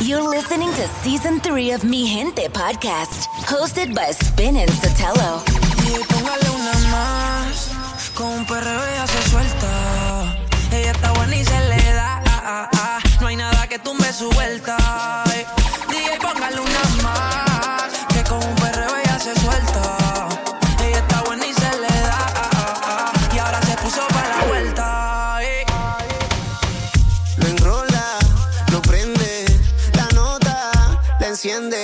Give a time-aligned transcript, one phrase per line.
[0.00, 5.42] You're listening to season three of Mi Gente podcast, hosted by Spin and Sotelo.
[5.86, 7.70] Y póngale una más,
[8.14, 10.36] con un perreo ella se suelta.
[10.72, 12.98] Ella está buena y se le da, ah, ah, ah.
[13.20, 14.76] no hay nada que tumbe su vuelta.
[15.90, 17.43] Y póngale una más.
[31.44, 31.83] enciende.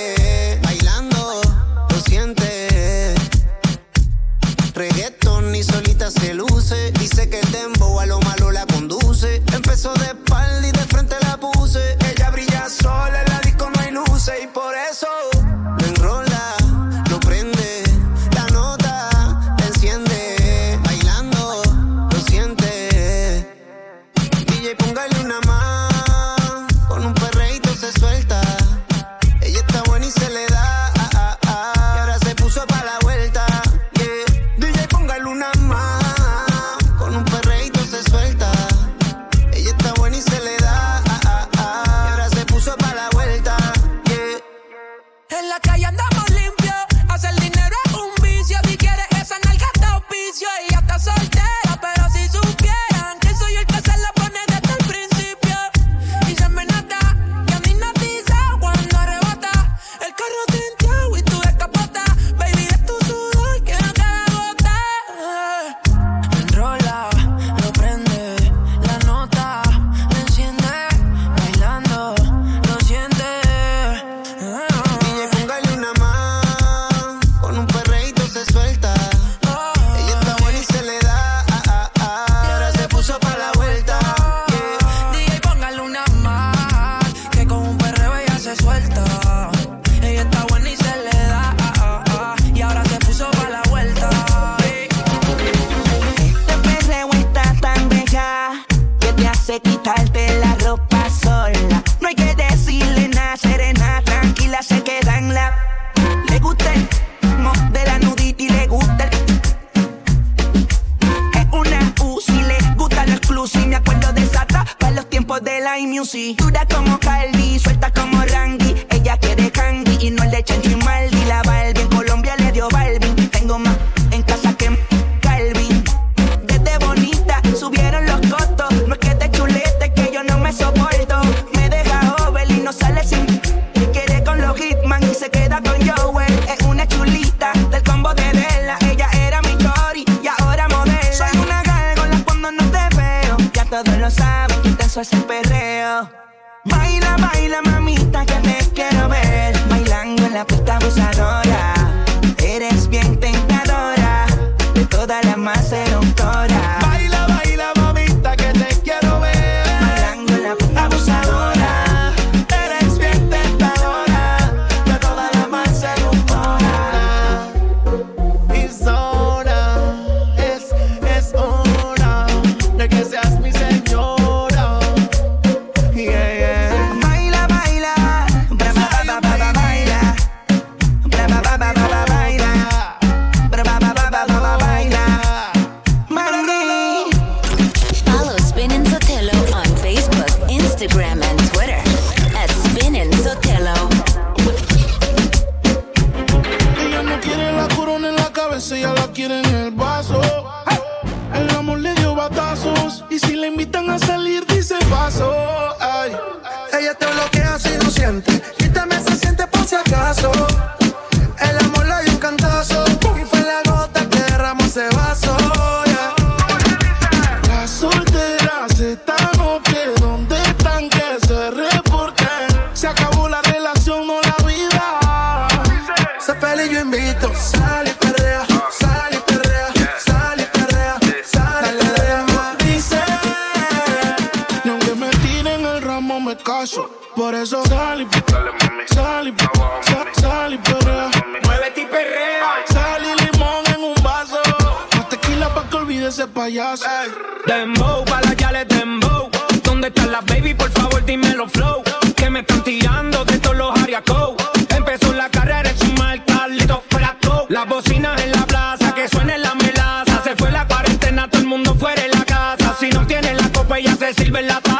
[264.31, 264.70] vuelve la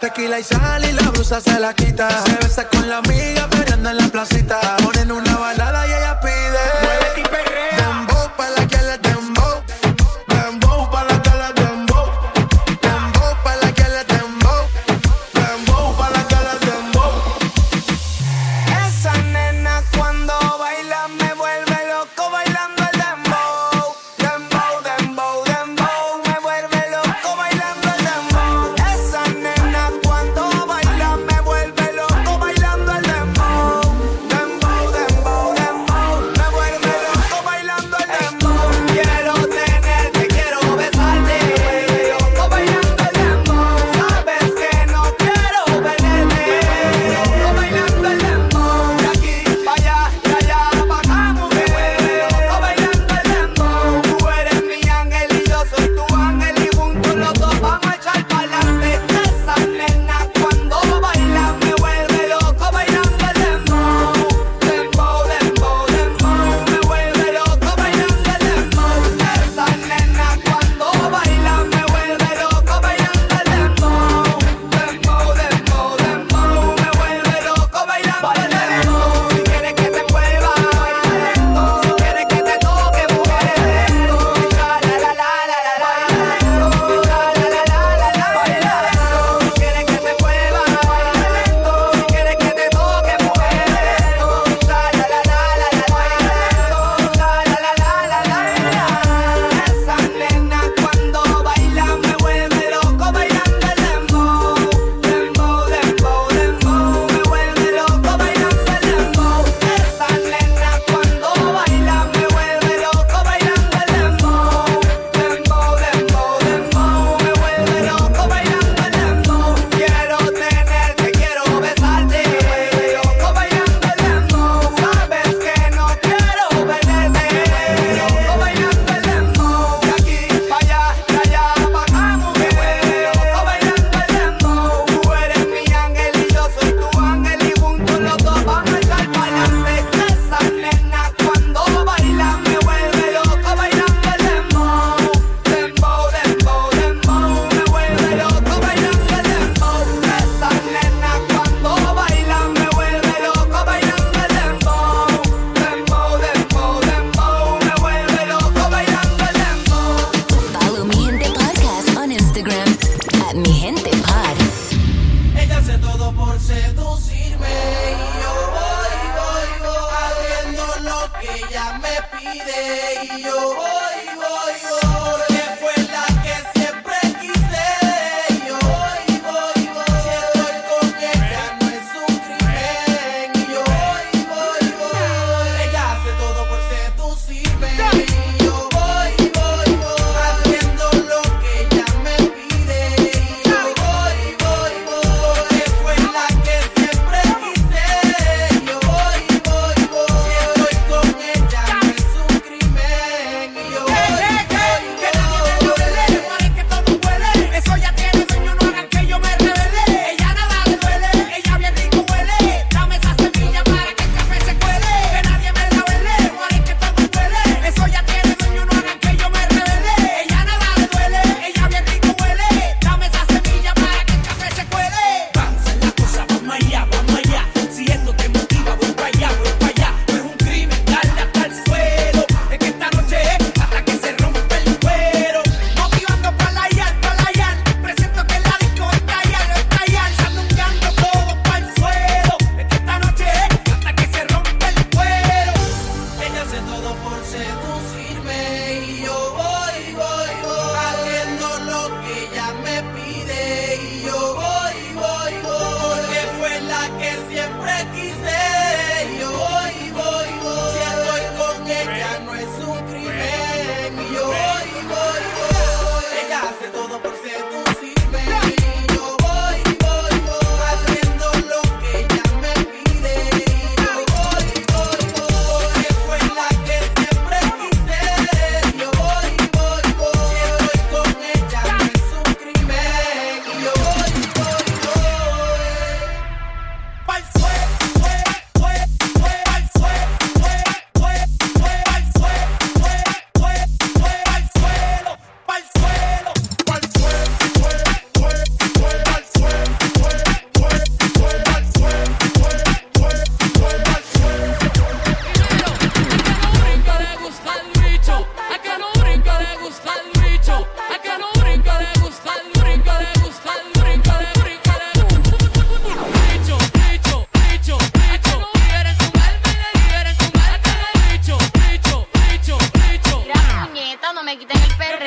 [0.00, 2.08] Tequila y sal y la blusa se la quita.
[2.24, 4.76] Se besa con la amiga, pero anda en la placita.
[4.82, 6.81] Ponen una balada y ella pide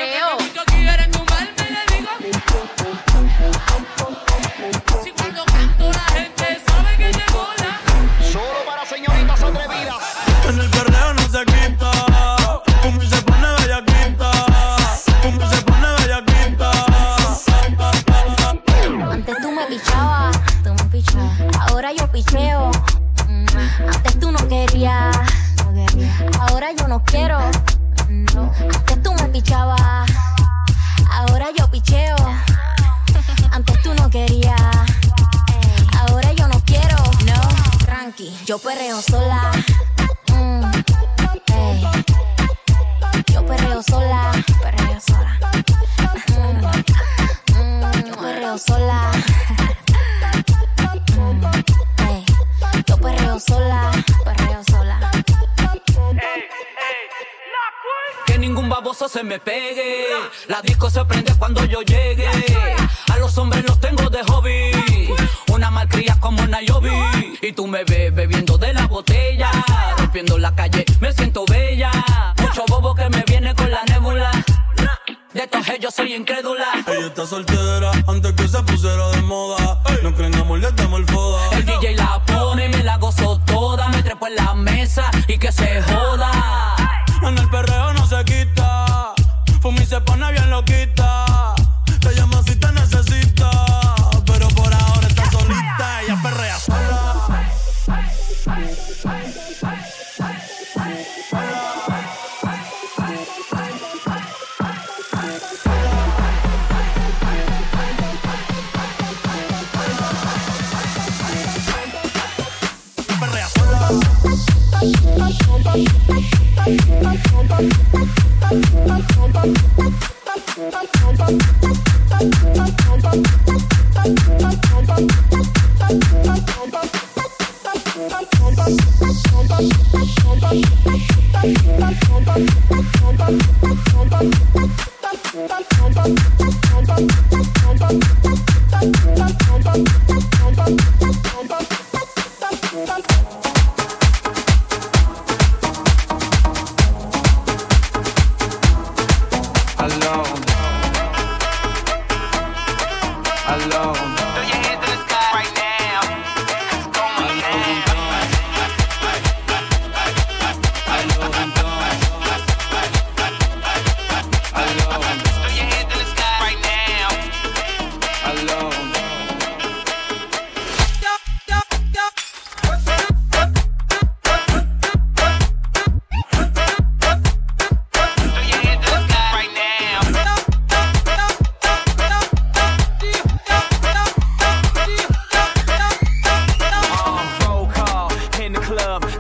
[0.05, 0.94] creo.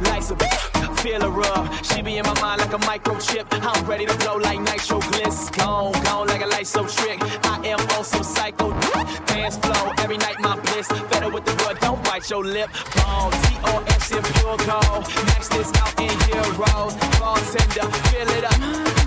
[0.01, 0.41] Lights up,
[0.99, 1.85] Feel her rub.
[1.85, 3.45] She be in my mind like a microchip.
[3.51, 5.55] I'm ready to blow like nitro glitz.
[5.55, 7.19] Gone, gone like a light so trick.
[7.45, 8.71] I am on some psycho
[9.27, 9.93] dance flow.
[9.99, 10.87] Every night my bliss.
[11.09, 12.69] Better with the word, don't bite your lip.
[12.95, 15.03] Ball, T-O-S in pure gold.
[15.31, 16.93] Max this out in euros.
[17.19, 18.59] Bartender, fill it up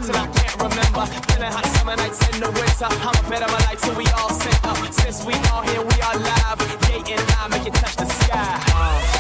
[0.07, 1.05] till I can't remember.
[1.29, 2.89] Feeling hot summer nights in the winter.
[2.89, 4.79] I'm a bit my life till we all set up.
[4.95, 6.59] Since we all here, we are live.
[6.89, 8.63] Yay and I make it touch the sky.
[8.73, 9.18] Uh.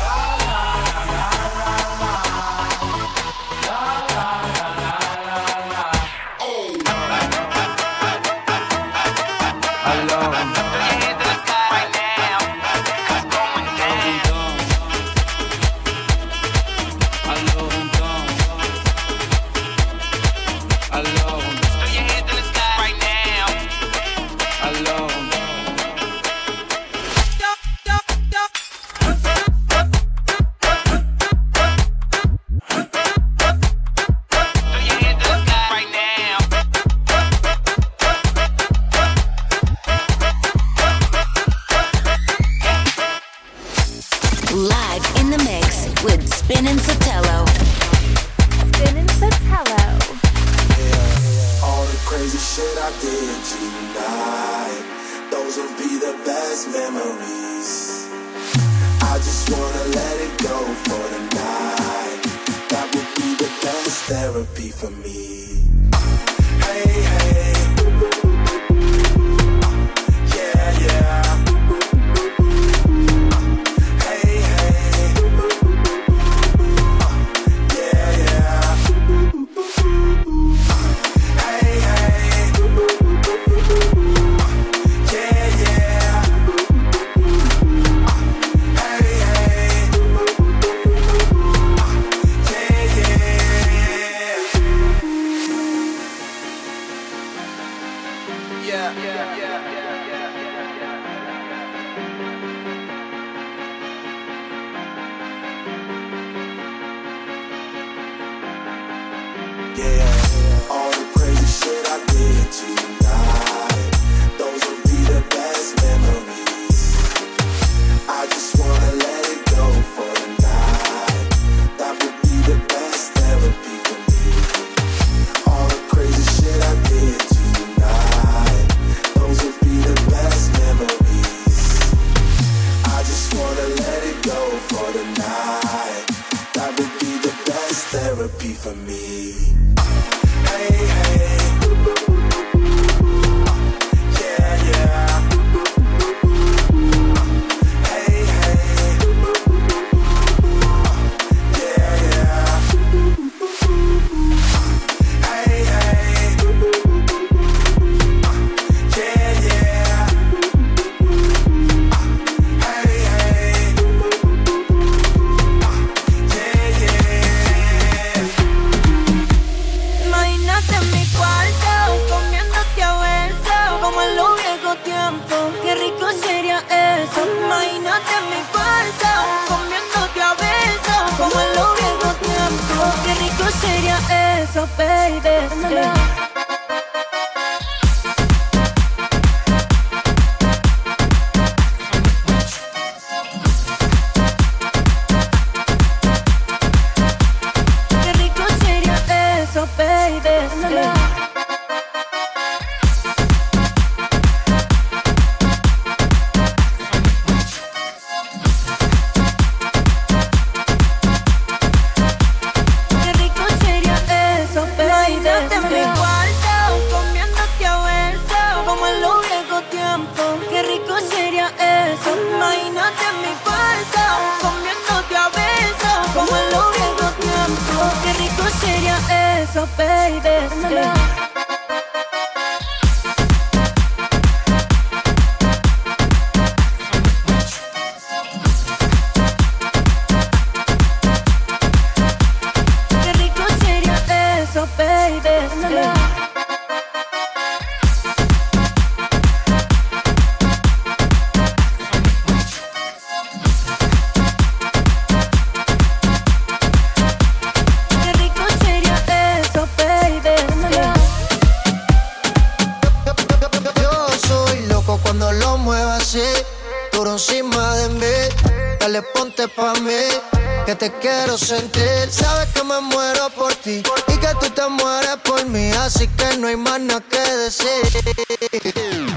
[271.01, 272.11] quiero sentir.
[272.11, 276.37] Sabes que me muero por ti y que tú te mueres por mí, así que
[276.38, 277.83] no hay más nada que decir.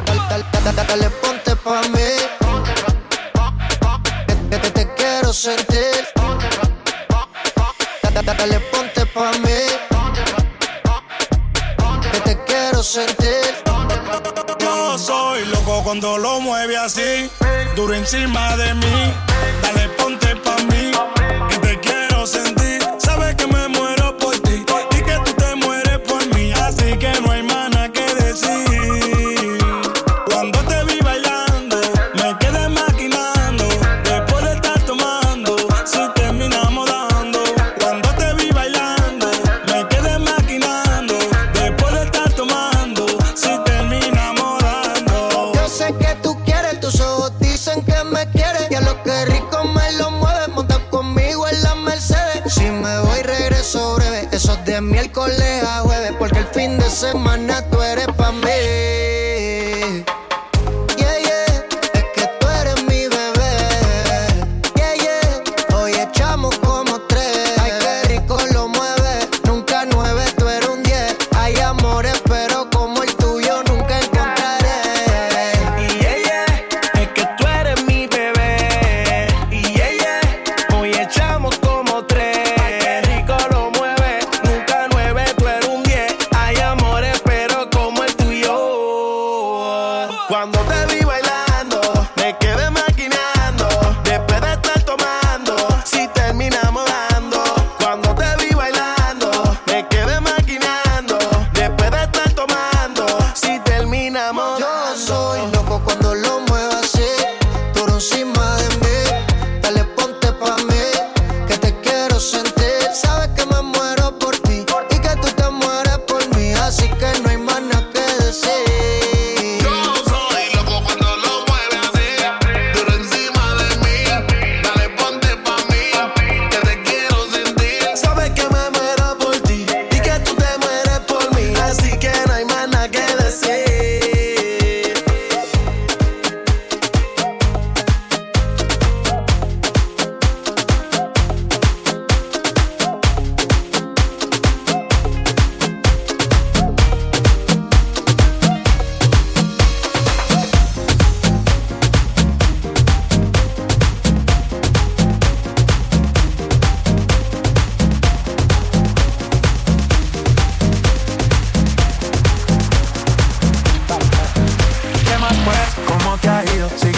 [0.05, 2.11] Dale, dale, dale ponte pa' mí.
[4.49, 6.07] Que te, te quiero sentir.
[8.13, 9.61] Dale, ponte pa' mí.
[12.11, 13.63] Que te quiero sentir.
[14.59, 17.29] Yo soy loco cuando lo mueve así,
[17.75, 19.30] duro encima de mí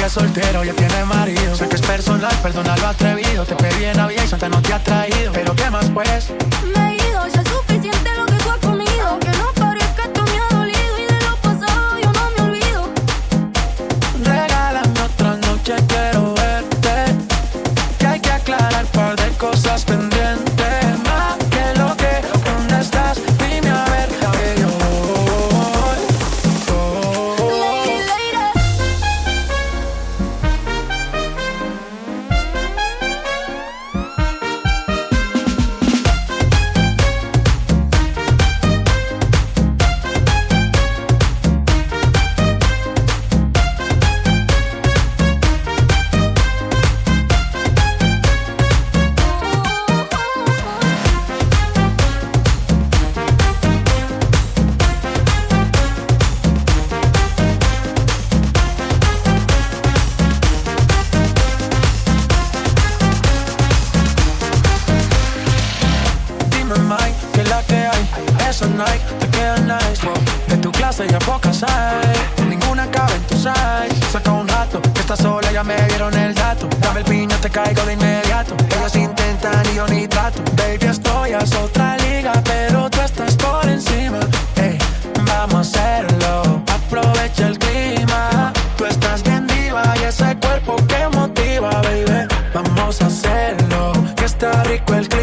[0.04, 1.56] sigue soltero, ya tiene marido.
[1.56, 3.46] Sé que es personal, perdona lo atrevido.
[3.46, 5.32] Te pedí en vida y Santa no te ha traído.
[5.34, 6.32] Pero ¿qué más pues?
[6.76, 9.08] Me he ido, ya es suficiente lo que tú has comido.
[9.08, 12.89] Aunque no parezca, esto me ha dolido y de lo pasado yo no me olvido.
[14.24, 17.16] Regálame otra noche, quiero verte.
[18.00, 20.03] Que hay que aclarar un par de cosas pendientes.
[94.94, 95.23] El clima.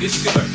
[0.00, 0.47] It's good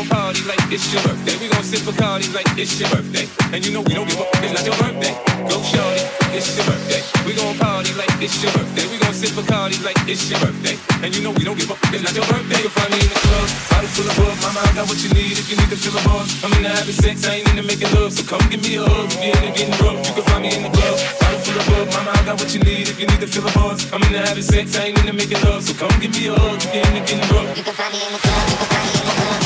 [0.00, 1.36] gon' party like it's your birthday.
[1.36, 3.28] We gon' sip Bacardi like it's your birthday.
[3.52, 5.12] And you know we don't give up, it's not your birthday.
[5.44, 6.00] Go shorty,
[6.32, 7.02] it's your birthday.
[7.28, 8.88] We gon' party like it's your birthday.
[8.88, 10.76] We gon' sip Bacardi like it's your birthday.
[11.04, 12.60] And you know we don't give up, it's not your birthday.
[12.64, 14.36] You'll find me in the club, bottle full of bug.
[14.40, 16.28] Mama, I got what you need if you need to feel a buzz.
[16.44, 18.12] I'm into having sex, I ain't into making love.
[18.16, 19.12] So come give me a hug.
[19.12, 21.64] If you're into getting rough, you can find me in the club, bottle full of
[21.68, 21.86] bug.
[21.92, 23.84] Mama, I got what you need if you need to feel a buzz.
[23.92, 25.60] I'm into having sex, I ain't into making love.
[25.60, 26.56] So come give me a hug.
[26.56, 28.48] If you're into getting rough, you can find me in the club.
[28.48, 29.39] You can find me in the club.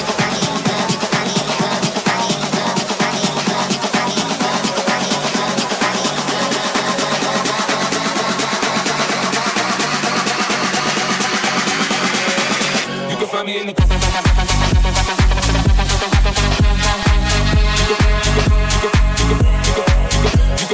[13.54, 13.74] You can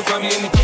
[0.05, 0.60] find me in the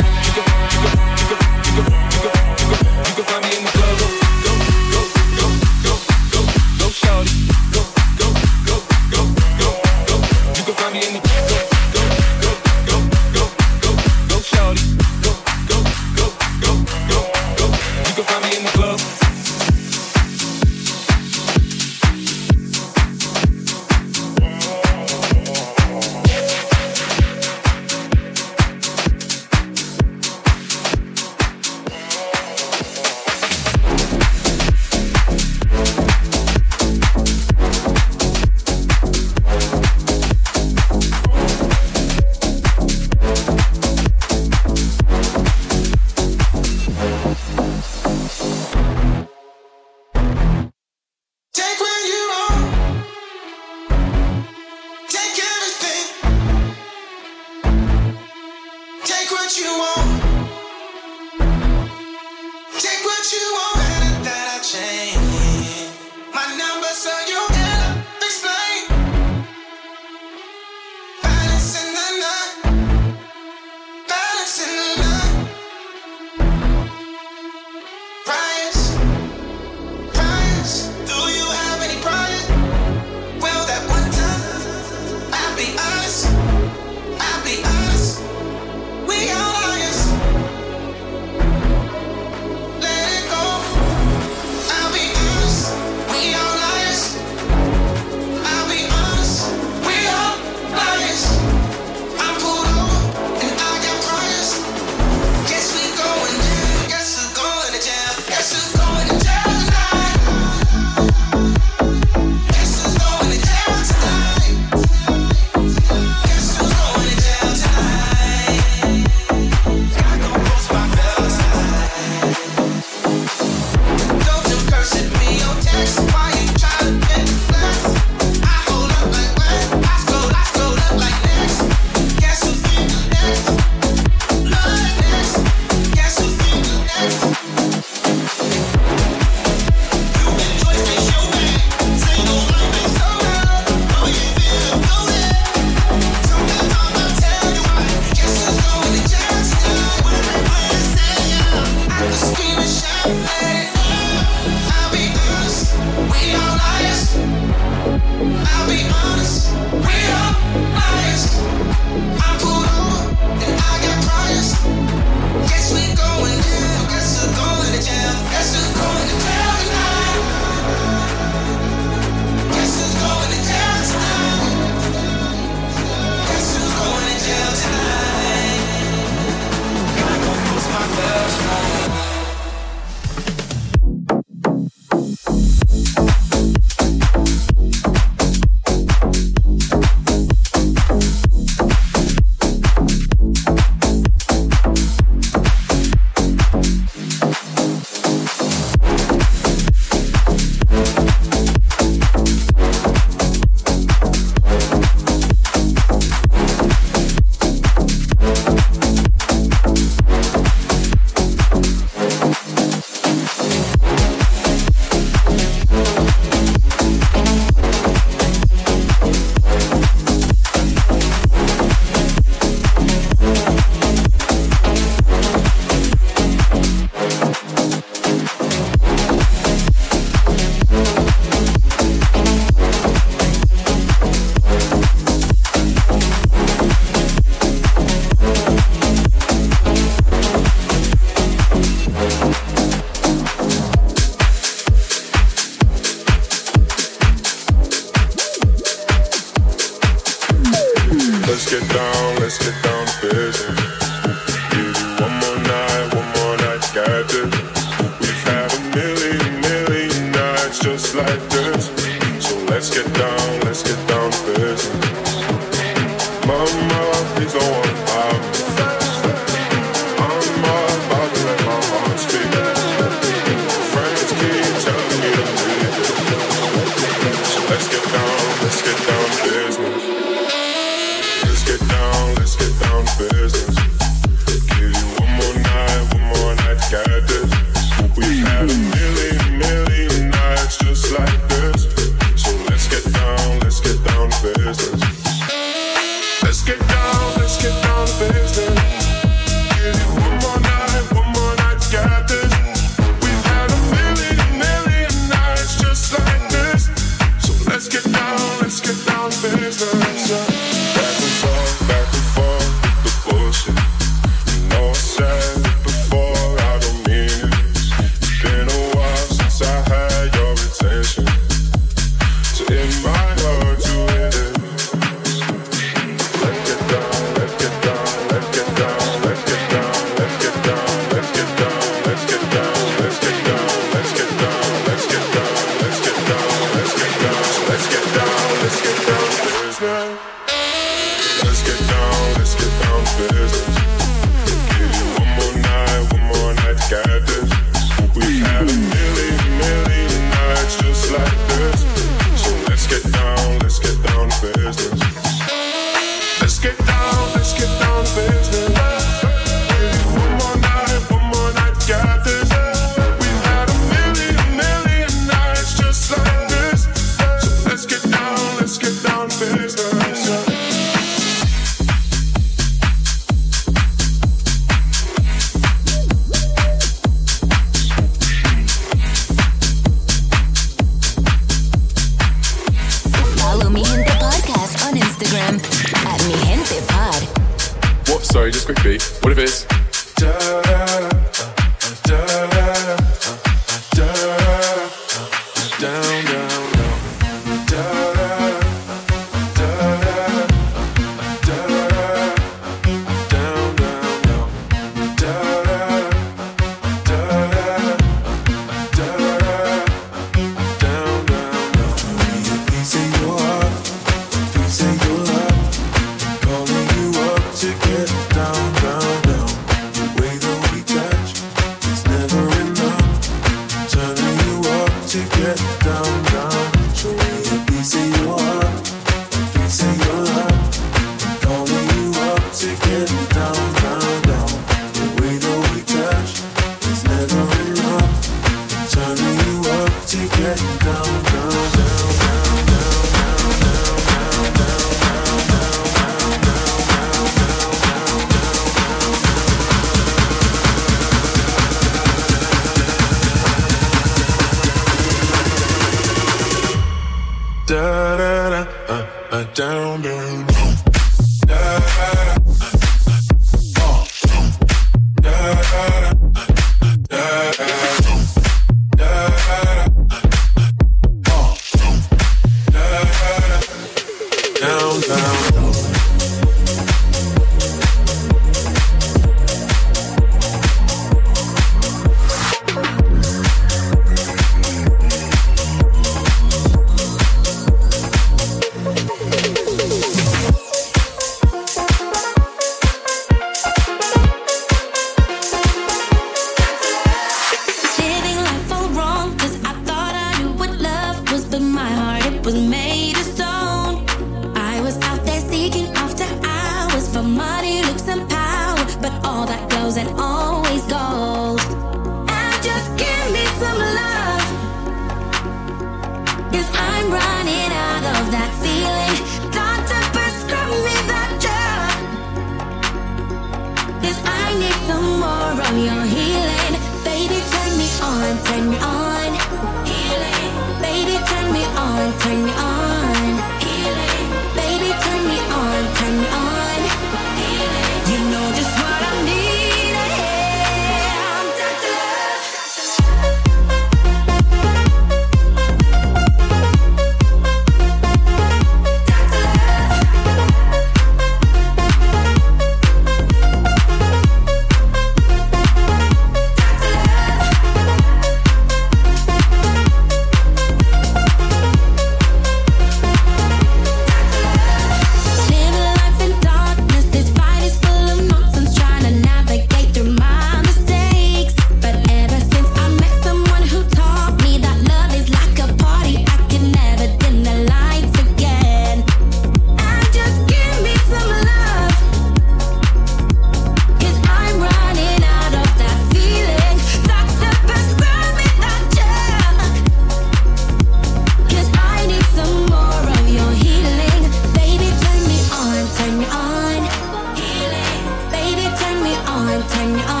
[599.61, 600.00] on,